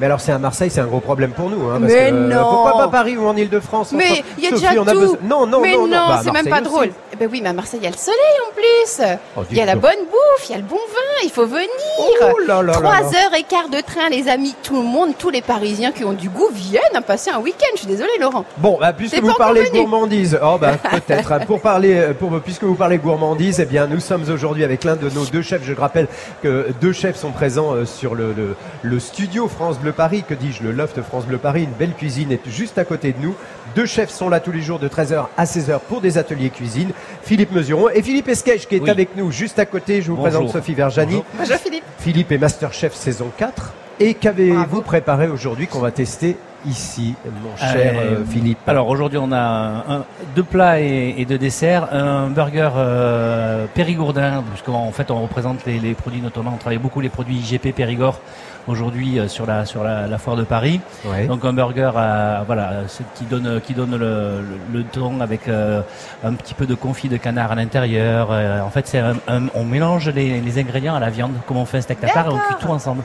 [0.00, 1.68] Mais alors, c'est à Marseille, c'est un gros problème pour nous.
[1.68, 4.46] Hein, parce Mais que, euh, non Pourquoi pas Paris ou en Ile-de-France Mais il y
[4.46, 4.98] a Sophie, déjà on a tout.
[5.00, 5.90] besoin- Non, non, mais non, non.
[6.08, 6.64] Bah, c'est même pas aussi.
[6.64, 6.90] drôle.
[7.12, 8.18] Eh ben oui, mais à Marseille, il y a le soleil
[8.48, 9.02] en plus.
[9.36, 11.46] Oh, Il y a la bonne bouffe, il y a le bon vin, il faut
[11.46, 11.68] venir.
[12.00, 13.00] Oh là Trois là.
[13.02, 14.54] heures et quart de train, les amis.
[14.62, 17.66] Tout le monde, tous les Parisiens qui ont du goût viennent à passer un week-end.
[17.74, 18.44] Je suis désolée, Laurent.
[18.56, 21.32] Bon, bah, puisque vous parlez gourmandise, oh bah peut-être.
[21.32, 21.40] hein.
[21.40, 24.96] Pour parler, euh, pour puisque vous parlez gourmandise, eh bien nous sommes aujourd'hui avec l'un
[24.96, 25.62] de nos deux chefs.
[25.64, 26.08] Je rappelle
[26.42, 30.34] que deux chefs sont présents euh, sur le, le, le studio France Bleu Paris, que
[30.34, 31.64] dis-je, le loft France Bleu Paris.
[31.64, 33.34] Une belle cuisine est juste à côté de nous.
[33.76, 36.90] Deux chefs sont là tous les jours de 13h à 16h pour des ateliers cuisine.
[37.22, 38.90] Philippe Mesuron et Philippe Esquèche qui est Oui.
[38.90, 40.02] avec nous juste à côté.
[40.02, 40.30] Je vous Bonjour.
[40.30, 41.12] présente Sophie Verjani.
[41.12, 41.24] Bonjour.
[41.38, 41.84] Bonjour Philippe.
[41.98, 43.72] Philippe est Masterchef saison 4.
[44.00, 46.36] Et qu'avez-vous préparé aujourd'hui qu'on va tester
[46.66, 50.04] ici, mon cher Euh, euh, Philippe Alors aujourd'hui on a un-
[50.36, 55.78] deux plats et, et deux desserts, un burger euh, périgourdin, puisqu'en fait on représente les,
[55.78, 58.20] les produits notamment, on travaille beaucoup les produits IGP Périgord
[58.68, 60.80] aujourd'hui euh, sur la sur la, la foire de Paris.
[61.04, 61.26] Ouais.
[61.26, 62.70] Donc un burger à, voilà
[63.16, 64.40] qui donne qui donne le,
[64.72, 65.82] le, le ton avec euh,
[66.24, 68.28] un petit peu de confit de canard à l'intérieur.
[68.30, 71.56] Euh, en fait c'est un- un- on mélange les, les ingrédients à la viande comme
[71.56, 73.02] on fait un steak tartare et on cuit tout ensemble.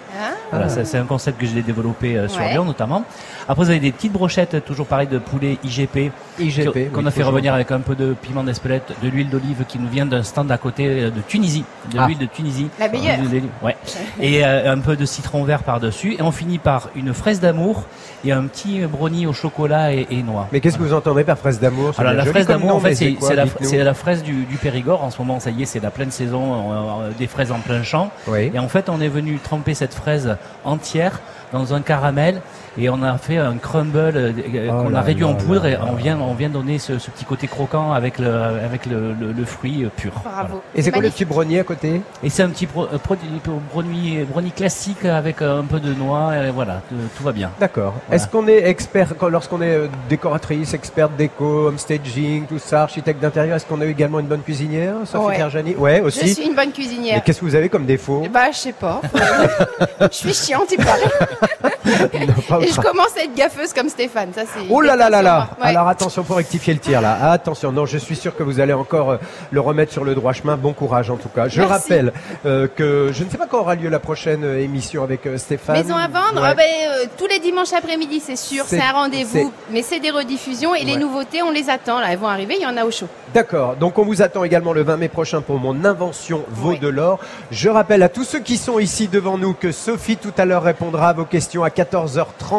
[0.52, 2.52] Voilà, ça, c'est un concept que j'ai développé euh, sur Ouais.
[2.54, 3.04] Lyon notamment.
[3.50, 6.12] Après, vous avez des petites brochettes, toujours pareil, de poulet IGP.
[6.40, 9.64] IGP, Qu'on oui, a fait revenir avec un peu de piment d'Espelette, de l'huile d'olive
[9.68, 11.64] qui nous vient d'un stand à côté euh, de Tunisie.
[11.92, 12.08] De Ah.
[12.08, 12.68] l'huile de Tunisie.
[12.80, 13.18] La meilleure.
[13.64, 13.78] Ouais.
[14.20, 16.16] Et euh, un peu de citron vert par-dessus.
[16.20, 17.84] Et on finit par une fraise d'amour
[18.26, 20.48] et un petit brownie au chocolat et, et noix.
[20.52, 21.94] Mais qu'est-ce que vous entendez par fraise d'amour?
[21.98, 25.04] Alors la fraise d'amour, en fait, c'est la, fraise du, du Périgord.
[25.04, 26.72] En ce moment, ça y est, c'est la pleine saison,
[27.04, 28.12] euh, des fraises en plein champ.
[28.28, 28.52] Oui.
[28.54, 30.36] Et en fait, on est venu tremper cette fraise
[30.66, 31.22] entière
[31.54, 32.42] dans un caramel
[32.78, 35.64] et on a fait un crumble euh, euh, Oh qu'on a réduit là en poudre
[35.64, 35.80] là et là.
[35.90, 39.32] on vient, on vient donner ce, ce petit côté croquant avec le, avec le, le-
[39.32, 40.12] le fruit euh, pur.
[40.24, 40.62] Bravo.
[40.76, 42.02] Et c'est quoi le petit brownie à côté?
[42.24, 43.28] Et c'est un petit produit-
[43.72, 47.52] brownie, brownie classique avec un peu de noix et voilà, tout, tout va bien.
[47.60, 47.94] D'accord.
[48.08, 48.16] Voilà.
[48.16, 53.56] Est-ce qu'on est expert, lorsqu'on est décoratrice, experte déco, home staging, tout ça, architecte d'intérieur,
[53.58, 55.36] est-ce qu'on a également une bonne cuisinière, Sophie Ouais.
[55.38, 56.28] Ferjani Ouais, aussi.
[56.28, 57.16] Je suis une bonne cuisinière.
[57.16, 58.24] Mais qu'est-ce que vous avez comme défaut?
[58.32, 59.02] Bah, je sais pas.
[60.02, 61.70] je suis chiante, il paraît.
[62.50, 64.30] Pas Je commence à être gaffeuse comme Stéphane.
[64.34, 64.66] Ça, c'est.
[64.70, 65.68] Oh là là là là Ouais.
[65.70, 67.32] Alors attention pour rectifier le tir là.
[67.32, 69.18] Attention, non, je suis sûr que vous allez encore euh,
[69.52, 70.56] le remettre sur le droit chemin.
[70.58, 71.48] Bon courage en tout cas.
[71.48, 71.74] Je Merci.
[71.74, 72.14] rappelle
[72.46, 75.78] euh, que je ne sais pas quand aura lieu la prochaine euh, émission avec Stéphane.
[75.78, 76.50] Maison à vendre, Ouais.
[76.52, 80.12] ah ben, euh, tous les dimanches après-midi, c'est sûr, C'est- un rendez-vous, mais c'est des
[80.12, 82.00] rediffusions et les nouveautés, on les attend.
[82.00, 83.08] Là, elles vont arriver, il y en a au chaud.
[83.34, 86.88] D'accord, donc on vous attend également le 20 mai prochain pour mon invention vaut de
[86.88, 87.20] l'or.
[87.52, 90.64] Je rappelle à tous ceux qui sont ici devant nous que Sophie tout à l'heure
[90.64, 92.57] répondra à vos questions à 14h30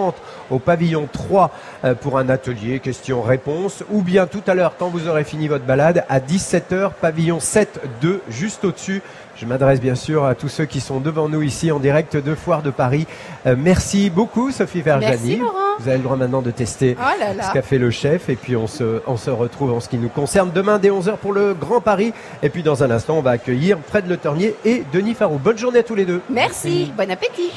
[0.50, 1.50] au pavillon 3
[1.84, 5.64] euh, pour un atelier questions-réponses ou bien tout à l'heure quand vous aurez fini votre
[5.64, 9.02] balade à 17h pavillon 7 2 juste au-dessus.
[9.36, 12.34] Je m'adresse bien sûr à tous ceux qui sont devant nous ici en direct de
[12.34, 13.06] Foire de Paris.
[13.46, 15.40] Euh, merci beaucoup Sophie Verjani.
[15.78, 17.44] Vous avez le droit maintenant de tester Oh là là.
[17.44, 19.96] ce qu'a fait le chef et puis on se, on se retrouve en ce qui
[19.98, 23.22] nous concerne demain dès 11h pour le Grand Paris et puis dans un instant on
[23.22, 25.38] va accueillir Fred Le Ternier et Denis Farou.
[25.38, 26.20] Bonne journée à tous les deux.
[26.30, 27.52] Merci, bon appétit.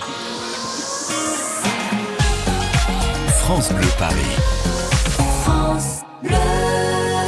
[3.52, 4.61] France Bleu Paris.